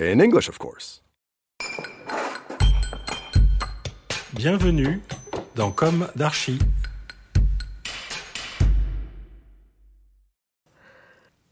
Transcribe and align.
In 0.00 0.18
English, 0.18 0.48
of 0.48 0.58
course. 0.58 1.04
Bienvenue 4.32 5.00
dans 5.54 5.70
Comme 5.70 6.08
d'Archi. 6.16 6.58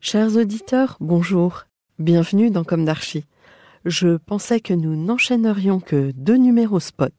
Chers 0.00 0.36
auditeurs, 0.36 0.96
bonjour. 1.00 1.66
Bienvenue 1.98 2.50
dans 2.50 2.64
Comme 2.64 2.86
d'Archi. 2.86 3.26
Je 3.84 4.16
pensais 4.16 4.60
que 4.60 4.72
nous 4.72 4.96
n'enchaînerions 4.96 5.78
que 5.78 6.10
deux 6.12 6.38
numéros 6.38 6.80
spot. 6.80 7.12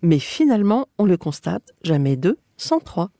Mais 0.00 0.18
finalement, 0.18 0.88
on 0.96 1.04
le 1.04 1.18
constate, 1.18 1.74
jamais 1.82 2.16
deux, 2.16 2.38
sans 2.56 2.78
trois. 2.78 3.10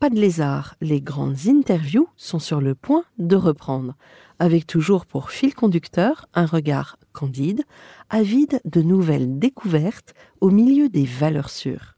Pas 0.00 0.08
de 0.08 0.18
lézard, 0.18 0.76
les 0.80 1.02
grandes 1.02 1.46
interviews 1.46 2.08
sont 2.16 2.38
sur 2.38 2.62
le 2.62 2.74
point 2.74 3.04
de 3.18 3.36
reprendre, 3.36 3.96
avec 4.38 4.66
toujours 4.66 5.04
pour 5.04 5.30
fil 5.30 5.54
conducteur 5.54 6.24
un 6.32 6.46
regard 6.46 6.96
candide, 7.12 7.64
avide 8.08 8.62
de 8.64 8.80
nouvelles 8.80 9.38
découvertes 9.38 10.14
au 10.40 10.48
milieu 10.48 10.88
des 10.88 11.04
valeurs 11.04 11.50
sûres. 11.50 11.96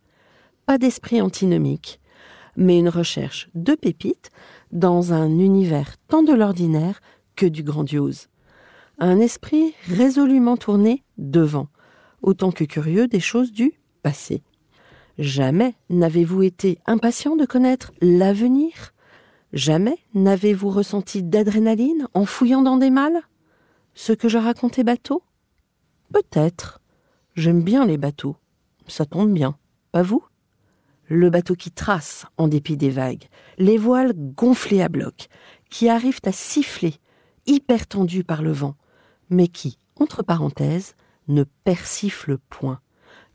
Pas 0.66 0.78
d'esprit 0.78 1.22
antinomique, 1.22 2.00
mais 2.56 2.76
une 2.76 2.88
recherche 2.88 3.48
de 3.54 3.76
pépites 3.76 4.32
dans 4.72 5.12
un 5.12 5.38
univers 5.38 5.94
tant 6.08 6.24
de 6.24 6.32
l'ordinaire 6.32 7.00
que 7.36 7.46
du 7.46 7.62
grandiose. 7.62 8.26
Un 8.98 9.20
esprit 9.20 9.74
résolument 9.86 10.56
tourné 10.56 11.04
devant, 11.18 11.68
autant 12.20 12.50
que 12.50 12.64
curieux 12.64 13.06
des 13.06 13.20
choses 13.20 13.52
du 13.52 13.74
passé. 14.02 14.42
Jamais 15.18 15.74
n'avez-vous 15.90 16.42
été 16.42 16.78
impatient 16.86 17.36
de 17.36 17.44
connaître 17.44 17.92
l'avenir? 18.00 18.94
Jamais 19.52 19.98
n'avez-vous 20.14 20.70
ressenti 20.70 21.22
d'adrénaline 21.22 22.08
en 22.14 22.24
fouillant 22.24 22.62
dans 22.62 22.78
des 22.78 22.90
malles? 22.90 23.20
Ce 23.94 24.12
que 24.12 24.28
je 24.28 24.38
racontais 24.38 24.84
bateau? 24.84 25.22
Peut-être. 26.12 26.80
J'aime 27.34 27.62
bien 27.62 27.84
les 27.84 27.98
bateaux. 27.98 28.36
Ça 28.86 29.04
tombe 29.04 29.32
bien. 29.32 29.56
Pas 29.92 30.02
vous? 30.02 30.24
Le 31.06 31.28
bateau 31.28 31.54
qui 31.54 31.70
trace 31.70 32.24
en 32.38 32.48
dépit 32.48 32.78
des 32.78 32.88
vagues, 32.88 33.24
les 33.58 33.76
voiles 33.76 34.14
gonflées 34.16 34.80
à 34.80 34.88
bloc, 34.88 35.28
qui 35.68 35.90
arrivent 35.90 36.20
à 36.24 36.32
siffler, 36.32 36.94
hyper 37.46 37.86
tendus 37.86 38.24
par 38.24 38.40
le 38.40 38.52
vent, 38.52 38.76
mais 39.28 39.48
qui, 39.48 39.78
entre 39.96 40.22
parenthèses, 40.22 40.94
ne 41.28 41.44
persiflent 41.64 42.38
point, 42.38 42.80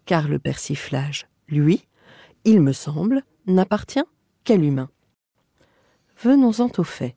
car 0.05 0.27
le 0.27 0.39
persiflage, 0.39 1.27
lui, 1.47 1.85
il 2.45 2.61
me 2.61 2.73
semble, 2.73 3.23
n'appartient 3.45 4.03
qu'à 4.43 4.55
l'humain. 4.55 4.89
Venons-en 6.21 6.69
au 6.77 6.83
fait. 6.83 7.15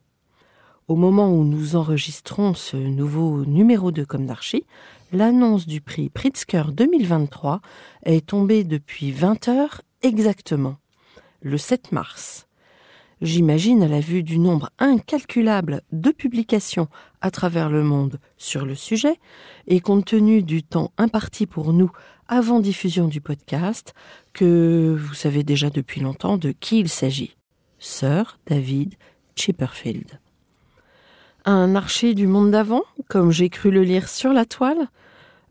Au 0.87 0.95
moment 0.95 1.31
où 1.31 1.43
nous 1.43 1.75
enregistrons 1.75 2.53
ce 2.53 2.75
nouveau 2.75 3.45
numéro 3.45 3.91
de 3.91 4.03
Comme 4.03 4.27
l'annonce 5.11 5.65
du 5.65 5.81
prix 5.81 6.09
Pritzker 6.09 6.71
2023 6.73 7.61
est 8.03 8.27
tombée 8.27 8.63
depuis 8.63 9.11
20 9.11 9.47
heures 9.47 9.81
exactement, 10.01 10.75
le 11.41 11.57
7 11.57 11.91
mars. 11.91 12.47
J'imagine 13.21 13.83
à 13.83 13.87
la 13.87 13.99
vue 13.99 14.23
du 14.23 14.39
nombre 14.39 14.71
incalculable 14.79 15.83
de 15.91 16.09
publications 16.09 16.87
à 17.21 17.29
travers 17.29 17.69
le 17.69 17.83
monde 17.83 18.19
sur 18.37 18.65
le 18.65 18.73
sujet, 18.73 19.19
et 19.67 19.79
compte 19.79 20.05
tenu 20.05 20.41
du 20.41 20.63
temps 20.63 20.91
imparti 20.97 21.45
pour 21.45 21.71
nous 21.71 21.91
avant 22.31 22.61
diffusion 22.61 23.09
du 23.09 23.19
podcast, 23.19 23.93
que 24.33 24.95
vous 24.97 25.13
savez 25.13 25.43
déjà 25.43 25.69
depuis 25.69 25.99
longtemps 25.99 26.37
de 26.37 26.53
qui 26.57 26.79
il 26.79 26.87
s'agit. 26.87 27.35
Sir 27.77 28.39
David 28.47 28.95
Chipperfield. 29.35 30.07
Un 31.43 31.75
archer 31.75 32.13
du 32.13 32.27
monde 32.27 32.51
d'avant, 32.51 32.83
comme 33.09 33.31
j'ai 33.31 33.49
cru 33.49 33.69
le 33.69 33.83
lire 33.83 34.07
sur 34.09 34.33
la 34.33 34.45
toile 34.45 34.87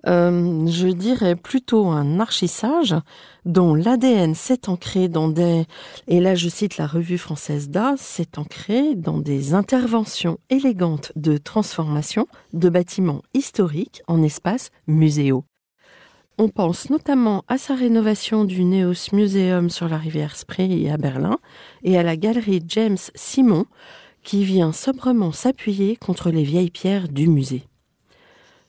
Euh, 0.06 0.66
Je 0.66 0.88
dirais 0.88 1.36
plutôt 1.36 1.88
un 1.88 2.20
archissage 2.20 2.96
dont 3.44 3.74
l'ADN 3.74 4.34
s'est 4.34 4.70
ancré 4.70 5.08
dans 5.08 5.28
des, 5.28 5.66
et 6.08 6.20
là 6.20 6.34
je 6.34 6.48
cite 6.48 6.78
la 6.78 6.86
revue 6.86 7.18
française 7.18 7.68
d'A, 7.68 7.96
s'est 7.98 8.38
ancré 8.38 8.94
dans 8.94 9.18
des 9.18 9.52
interventions 9.52 10.38
élégantes 10.48 11.12
de 11.16 11.36
transformation 11.36 12.26
de 12.54 12.70
bâtiments 12.70 13.20
historiques 13.34 14.00
en 14.06 14.22
espaces 14.22 14.70
muséaux. 14.86 15.44
On 16.42 16.48
pense 16.48 16.88
notamment 16.88 17.44
à 17.48 17.58
sa 17.58 17.74
rénovation 17.74 18.46
du 18.46 18.64
Neos 18.64 19.12
Museum 19.12 19.68
sur 19.68 19.90
la 19.90 19.98
rivière 19.98 20.36
Spree 20.36 20.88
à 20.88 20.96
Berlin 20.96 21.38
et 21.82 21.98
à 21.98 22.02
la 22.02 22.16
galerie 22.16 22.62
James 22.66 22.96
Simon 23.14 23.66
qui 24.22 24.42
vient 24.42 24.72
sobrement 24.72 25.32
s'appuyer 25.32 25.96
contre 25.96 26.30
les 26.30 26.42
vieilles 26.42 26.70
pierres 26.70 27.10
du 27.10 27.28
musée. 27.28 27.64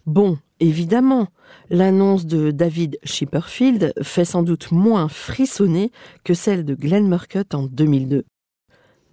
Bon, 0.05 0.37
évidemment, 0.59 1.29
l'annonce 1.69 2.25
de 2.25 2.51
David 2.51 2.99
Chipperfield 3.05 3.93
fait 4.01 4.25
sans 4.25 4.43
doute 4.43 4.73
moins 4.73 5.07
frissonner 5.07 5.93
que 6.25 6.33
celle 6.33 6.65
de 6.65 6.75
Glenn 6.75 7.07
Murcutt 7.07 7.55
en 7.55 7.67
2002. 7.67 8.25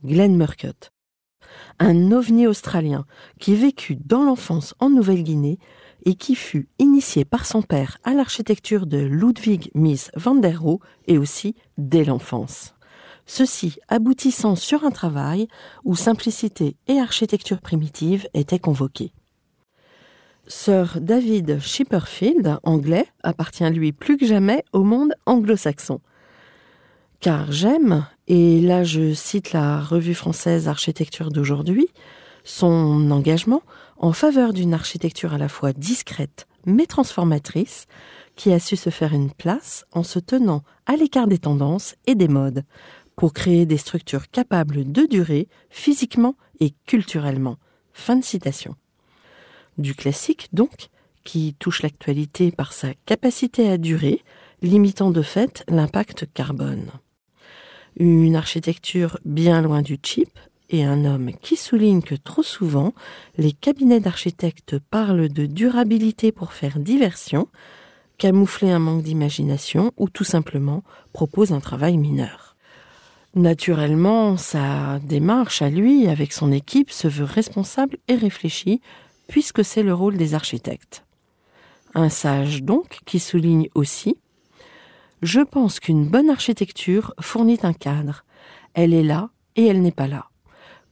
Glenn 0.05 0.37
Murcutt, 0.37 0.91
un 1.79 2.11
ovni 2.11 2.49
australien 2.49 3.07
qui 3.39 3.55
vécut 3.55 3.99
dans 4.05 4.25
l'enfance 4.25 4.75
en 4.81 4.91
Nouvelle-Guinée 4.91 5.61
et 6.09 6.15
qui 6.15 6.35
fut 6.35 6.71
initié 6.79 7.27
par 7.27 7.45
son 7.45 7.61
père 7.61 7.99
à 8.03 8.15
l'architecture 8.15 8.87
de 8.87 8.97
Ludwig 8.97 9.71
Mies 9.75 10.09
van 10.17 10.35
der 10.35 10.63
Rohe 10.63 10.81
et 11.07 11.19
aussi 11.19 11.55
dès 11.77 12.03
l'enfance. 12.03 12.75
Ceci 13.27 13.77
aboutissant 13.89 14.57
sur 14.57 14.85
un 14.85 14.91
travail 14.91 15.49
où 15.85 15.95
simplicité 15.95 16.77
et 16.87 16.99
architecture 16.99 17.61
primitive 17.61 18.27
étaient 18.33 18.59
convoquées. 18.59 19.13
Sir 20.47 20.97
David 20.99 21.61
Chipperfield, 21.61 22.57
anglais, 22.63 23.05
appartient 23.23 23.69
lui 23.69 23.93
plus 23.93 24.17
que 24.17 24.25
jamais 24.25 24.65
au 24.73 24.85
monde 24.85 25.13
anglo-saxon. 25.27 26.01
Car 27.21 27.53
j'aime, 27.53 28.07
et 28.29 28.63
là 28.63 28.83
je 28.83 29.13
cite 29.13 29.53
la 29.53 29.83
revue 29.83 30.15
française 30.15 30.69
Architecture 30.69 31.31
d'aujourd'hui, 31.31 31.89
son 32.49 33.11
engagement 33.11 33.63
en 33.99 34.13
faveur 34.13 34.53
d'une 34.53 34.73
architecture 34.73 35.35
à 35.35 35.39
la 35.39 35.49
fois 35.49 35.73
discrète 35.73 36.47
mais 36.67 36.87
transformatrice, 36.87 37.87
qui 38.37 38.53
a 38.53 38.59
su 38.59 38.77
se 38.77 38.91
faire 38.91 39.15
une 39.15 39.31
place 39.31 39.87
en 39.93 40.03
se 40.03 40.19
tenant 40.19 40.63
à 40.87 40.97
l'écart 40.97 41.27
des 41.27 41.39
tendances 41.39 41.95
et 42.07 42.15
des 42.15 42.29
modes, 42.29 42.65
pour 43.17 43.33
créer 43.33 43.67
des 43.67 43.79
structures 43.79 44.31
capables 44.31 44.91
de 44.91 45.07
durer 45.07 45.49
physiquement 45.71 46.37
et 46.61 46.75
culturellement. 46.87 47.57
Fin 47.93 48.17
de 48.17 48.25
citation. 48.25 48.77
Du 49.77 49.95
classique, 49.95 50.49
donc, 50.53 50.89
qui 51.25 51.55
touche 51.59 51.83
l'actualité 51.83 52.53
par 52.53 52.73
sa 52.73 52.95
capacité 53.07 53.69
à 53.71 53.79
durer, 53.79 54.23
limitant 54.63 55.11
de 55.11 55.23
fait 55.23 55.65
l'impact 55.69 56.27
carbone. 56.33 56.91
Une 57.97 58.37
architecture 58.37 59.19
bien 59.25 59.63
loin 59.63 59.83
du 59.83 59.99
cheap 60.03 60.31
et 60.71 60.85
un 60.85 61.05
homme 61.05 61.31
qui 61.41 61.57
souligne 61.57 62.03
que 62.03 62.15
trop 62.15 62.43
souvent, 62.43 62.93
les 63.37 63.53
cabinets 63.53 64.01
d'architectes 64.01 64.79
parlent 64.79 65.29
de 65.29 65.47
durabilité 65.47 66.33
pour 66.33 66.53
faire 66.53 66.79
diversion, 66.79 67.49
camoufler 68.19 68.71
un 68.71 68.79
manque 68.79 69.03
d'imagination 69.03 69.93
ou 69.97 70.09
tout 70.09 70.25
simplement 70.25 70.83
proposent 71.13 71.53
un 71.53 71.61
travail 71.61 71.97
mineur. 71.97 72.57
Naturellement, 73.35 74.37
sa 74.37 74.99
démarche 75.01 75.63
à 75.63 75.71
lui, 75.71 76.09
avec 76.09 76.33
son 76.33 76.51
équipe, 76.51 76.91
se 76.91 77.09
veut 77.09 77.25
responsable 77.25 77.99
et 78.09 78.15
réfléchie, 78.15 78.81
puisque 79.29 79.65
c'est 79.65 79.83
le 79.83 79.95
rôle 79.95 80.17
des 80.17 80.35
architectes. 80.35 81.05
Un 81.95 82.09
sage 82.09 82.63
donc 82.63 83.01
qui 83.07 83.19
souligne 83.19 83.69
aussi 83.75 84.17
Je 85.23 85.41
pense 85.41 85.81
qu'une 85.81 86.07
bonne 86.07 86.31
architecture 86.31 87.15
fournit 87.21 87.59
un 87.63 87.73
cadre. 87.73 88.25
Elle 88.75 88.95
est 88.95 89.03
là 89.03 89.31
et 89.57 89.67
elle 89.67 89.83
n'est 89.83 89.93
pas 89.93 90.09
là. 90.09 90.29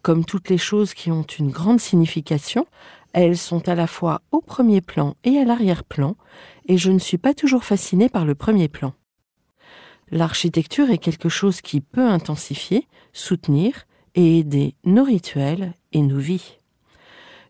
Comme 0.06 0.24
toutes 0.24 0.50
les 0.50 0.56
choses 0.56 0.94
qui 0.94 1.10
ont 1.10 1.24
une 1.24 1.50
grande 1.50 1.80
signification, 1.80 2.68
elles 3.12 3.36
sont 3.36 3.68
à 3.68 3.74
la 3.74 3.88
fois 3.88 4.22
au 4.30 4.40
premier 4.40 4.80
plan 4.80 5.16
et 5.24 5.36
à 5.36 5.44
l'arrière-plan, 5.44 6.14
et 6.68 6.78
je 6.78 6.92
ne 6.92 7.00
suis 7.00 7.18
pas 7.18 7.34
toujours 7.34 7.64
fascinée 7.64 8.08
par 8.08 8.24
le 8.24 8.36
premier 8.36 8.68
plan. 8.68 8.94
L'architecture 10.12 10.90
est 10.90 10.98
quelque 10.98 11.28
chose 11.28 11.60
qui 11.60 11.80
peut 11.80 12.06
intensifier, 12.06 12.86
soutenir 13.12 13.88
et 14.14 14.38
aider 14.38 14.76
nos 14.84 15.02
rituels 15.02 15.74
et 15.90 16.02
nos 16.02 16.20
vies. 16.20 16.58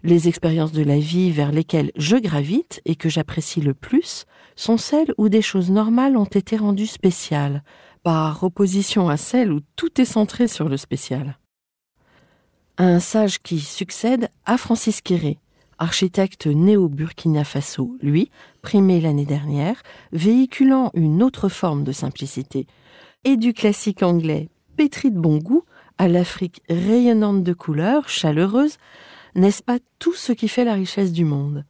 Les 0.02 0.26
expériences 0.26 0.72
de 0.72 0.82
la 0.82 0.98
vie 0.98 1.32
vers 1.32 1.52
lesquelles 1.52 1.92
je 1.96 2.16
gravite 2.16 2.80
et 2.86 2.96
que 2.96 3.10
j'apprécie 3.10 3.60
le 3.60 3.74
plus 3.74 4.24
sont 4.54 4.78
celles 4.78 5.12
où 5.18 5.28
des 5.28 5.42
choses 5.42 5.70
normales 5.70 6.16
ont 6.16 6.24
été 6.24 6.56
rendues 6.56 6.86
spéciales, 6.86 7.62
par 8.02 8.42
opposition 8.44 9.10
à 9.10 9.18
celles 9.18 9.52
où 9.52 9.60
tout 9.76 10.00
est 10.00 10.06
centré 10.06 10.48
sur 10.48 10.70
le 10.70 10.78
spécial. 10.78 11.36
Un 12.78 13.00
sage 13.00 13.38
qui 13.38 13.58
succède 13.60 14.28
à 14.44 14.58
Francis 14.58 15.00
Quéré, 15.00 15.38
architecte 15.78 16.46
né 16.46 16.76
au 16.76 16.90
Burkina 16.90 17.42
Faso, 17.42 17.96
lui, 18.02 18.30
primé 18.60 19.00
l'année 19.00 19.24
dernière, 19.24 19.82
véhiculant 20.12 20.90
une 20.92 21.22
autre 21.22 21.48
forme 21.48 21.84
de 21.84 21.92
simplicité, 21.92 22.66
et 23.24 23.38
du 23.38 23.54
classique 23.54 24.02
anglais 24.02 24.50
pétri 24.76 25.10
de 25.10 25.18
bon 25.18 25.38
goût 25.38 25.64
à 25.96 26.06
l'Afrique 26.06 26.60
rayonnante 26.68 27.42
de 27.42 27.54
couleurs, 27.54 28.10
chaleureuse, 28.10 28.76
n'est-ce 29.34 29.62
pas 29.62 29.78
tout 29.98 30.14
ce 30.14 30.32
qui 30.32 30.46
fait 30.46 30.64
la 30.64 30.74
richesse 30.74 31.12
du 31.12 31.24
monde? 31.24 31.64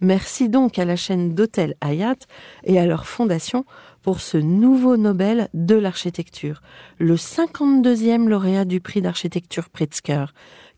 Merci 0.00 0.48
donc 0.48 0.80
à 0.80 0.84
la 0.84 0.96
chaîne 0.96 1.34
d'hôtels 1.34 1.76
Hayat 1.80 2.16
et 2.64 2.80
à 2.80 2.86
leur 2.86 3.06
fondation 3.06 3.64
pour 4.04 4.20
ce 4.20 4.36
nouveau 4.36 4.98
Nobel 4.98 5.48
de 5.54 5.74
l'architecture, 5.74 6.60
le 6.98 7.16
52e 7.16 8.28
lauréat 8.28 8.66
du 8.66 8.80
prix 8.80 9.00
d'architecture 9.00 9.70
Pritzker, 9.70 10.26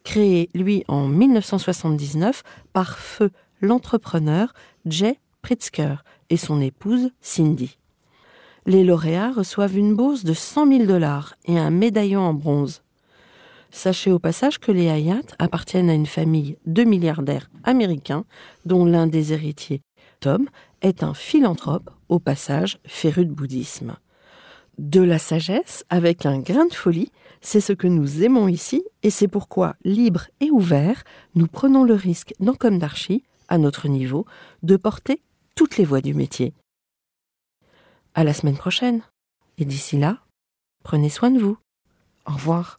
créé, 0.05 0.49
lui, 0.55 0.85
en 0.87 1.09
1979 1.09 2.45
par 2.73 2.99
feu 2.99 3.31
l'entrepreneur 3.61 4.55
Jay 4.87 5.19
Pritzker 5.43 5.97
et 6.31 6.37
son 6.37 6.61
épouse 6.61 7.11
Cindy. 7.21 7.79
Les 8.65 8.85
lauréats 8.85 9.33
reçoivent 9.33 9.77
une 9.77 9.97
bourse 9.97 10.23
de 10.23 10.33
100 10.33 10.69
000 10.69 10.85
dollars 10.85 11.35
et 11.47 11.59
un 11.59 11.71
médaillon 11.71 12.21
en 12.21 12.33
bronze. 12.33 12.83
Sachez 13.73 14.13
au 14.13 14.21
passage 14.21 14.61
que 14.61 14.71
les 14.71 14.89
Hayat 14.89 15.23
appartiennent 15.41 15.91
à 15.91 15.95
une 15.95 16.07
famille 16.07 16.59
de 16.67 16.85
milliardaires 16.85 17.51
américains 17.65 18.25
dont 18.65 18.85
l'un 18.85 19.09
des 19.09 19.33
héritiers, 19.33 19.83
Tom, 20.21 20.49
est 20.83 21.03
un 21.03 21.15
philanthrope, 21.15 21.91
au 22.09 22.19
passage 22.19 22.79
féru 22.85 23.25
de 23.25 23.33
bouddhisme. 23.33 23.97
De 24.79 25.01
la 25.01 25.19
sagesse 25.19 25.85
avec 25.89 26.27
un 26.27 26.39
grain 26.39 26.67
de 26.67 26.75
folie, 26.75 27.11
c'est 27.41 27.61
ce 27.61 27.73
que 27.73 27.87
nous 27.87 28.23
aimons 28.23 28.49
ici 28.49 28.85
et 29.03 29.11
c'est 29.11 29.29
pourquoi, 29.29 29.77
libre 29.85 30.27
et 30.41 30.51
ouvert, 30.51 31.03
nous 31.35 31.47
prenons 31.47 31.85
le 31.85 31.95
risque 31.95 32.35
dans 32.41 32.55
Comme 32.55 32.79
d'Archie, 32.79 33.25
à 33.49 33.59
notre 33.59 33.89
niveau, 33.89 34.27
de 34.63 34.77
porter 34.77 35.23
toutes 35.55 35.79
les 35.79 35.85
voies 35.85 36.03
du 36.03 36.13
métier. 36.13 36.53
À 38.15 38.25
la 38.25 38.35
semaine 38.35 38.57
prochaine. 38.57 39.03
Et 39.59 39.65
d'ici 39.65 39.97
là, 39.97 40.19
prenez 40.83 41.09
soin 41.09 41.31
de 41.31 41.39
vous. 41.39 41.57
Au 42.27 42.33
revoir. 42.33 42.79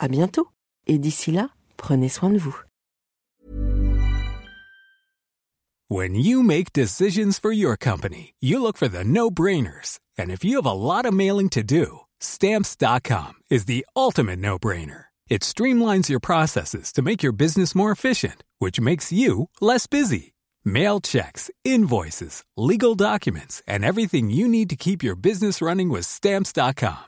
À 0.00 0.08
bientôt. 0.08 0.46
Et 0.86 0.98
d'ici 0.98 1.32
là, 1.32 1.50
prenez 1.76 2.08
soin 2.08 2.30
de 2.30 2.38
vous. 2.38 2.56
When 5.90 6.14
you 6.14 6.42
make 6.42 6.72
decisions 6.74 7.38
for 7.38 7.50
your 7.50 7.76
company, 7.76 8.34
you 8.40 8.60
look 8.62 8.76
for 8.76 8.88
the 8.88 9.04
no-brainers. 9.04 9.98
And 10.18 10.30
if 10.30 10.44
you 10.44 10.56
have 10.56 10.66
a 10.66 10.72
lot 10.72 11.06
of 11.06 11.14
mailing 11.14 11.48
to 11.50 11.62
do, 11.62 12.00
stamps.com 12.20 13.34
is 13.50 13.64
the 13.64 13.86
ultimate 13.96 14.38
no-brainer. 14.38 15.06
It 15.28 15.42
streamlines 15.42 16.08
your 16.08 16.20
processes 16.20 16.92
to 16.92 17.02
make 17.02 17.22
your 17.22 17.32
business 17.32 17.74
more 17.74 17.90
efficient, 17.90 18.44
which 18.58 18.80
makes 18.80 19.12
you 19.12 19.48
less 19.60 19.86
busy. 19.86 20.34
Mail 20.64 21.00
checks, 21.00 21.50
invoices, 21.64 22.44
legal 22.56 22.94
documents, 22.94 23.62
and 23.66 23.84
everything 23.84 24.30
you 24.30 24.46
need 24.46 24.68
to 24.70 24.76
keep 24.76 25.02
your 25.02 25.16
business 25.16 25.62
running 25.62 25.88
with 25.88 26.04
stamps.com. 26.04 27.07